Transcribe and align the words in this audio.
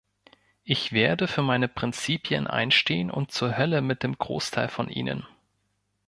Ich 0.63 0.91
werde 0.93 1.27
für 1.27 1.43
meine 1.43 1.67
Prinzipien 1.67 2.47
einstehen 2.47 3.11
und 3.11 3.31
zur 3.31 3.55
Hölle 3.55 3.83
mit 3.83 4.01
dem 4.01 4.17
Großteil 4.17 4.67
von 4.67 4.89
Ihnen. 4.89 5.27